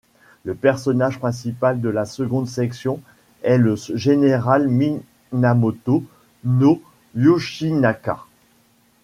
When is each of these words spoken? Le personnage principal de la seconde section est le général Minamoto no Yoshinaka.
Le 0.45 0.55
personnage 0.55 1.19
principal 1.19 1.79
de 1.79 1.87
la 1.87 2.07
seconde 2.07 2.47
section 2.47 2.99
est 3.43 3.59
le 3.59 3.75
général 3.75 4.67
Minamoto 5.31 6.03
no 6.43 6.81
Yoshinaka. 7.13 8.23